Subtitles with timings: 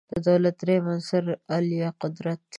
[0.13, 2.39] د دولت دریم عنصر عالیه قدرت